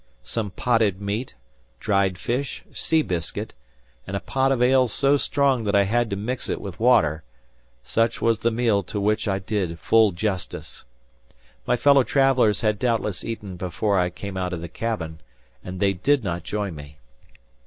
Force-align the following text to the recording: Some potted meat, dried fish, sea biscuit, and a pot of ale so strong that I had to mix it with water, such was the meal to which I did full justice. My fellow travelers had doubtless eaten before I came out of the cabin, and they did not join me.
Some 0.23 0.49
potted 0.49 0.99
meat, 0.99 1.35
dried 1.79 2.17
fish, 2.17 2.63
sea 2.73 3.03
biscuit, 3.03 3.53
and 4.07 4.17
a 4.17 4.19
pot 4.19 4.51
of 4.51 4.59
ale 4.59 4.87
so 4.87 5.15
strong 5.15 5.63
that 5.65 5.75
I 5.75 5.83
had 5.83 6.09
to 6.09 6.15
mix 6.15 6.49
it 6.49 6.59
with 6.59 6.79
water, 6.79 7.21
such 7.83 8.19
was 8.19 8.39
the 8.39 8.49
meal 8.49 8.81
to 8.81 8.99
which 8.99 9.27
I 9.27 9.37
did 9.37 9.77
full 9.77 10.11
justice. 10.11 10.85
My 11.67 11.77
fellow 11.77 12.01
travelers 12.01 12.61
had 12.61 12.79
doubtless 12.79 13.23
eaten 13.23 13.57
before 13.57 13.99
I 13.99 14.09
came 14.09 14.37
out 14.37 14.53
of 14.53 14.61
the 14.61 14.69
cabin, 14.69 15.21
and 15.63 15.79
they 15.79 15.93
did 15.93 16.23
not 16.23 16.41
join 16.41 16.73
me. 16.73 16.97